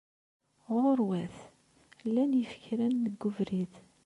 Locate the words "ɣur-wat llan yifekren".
0.75-2.95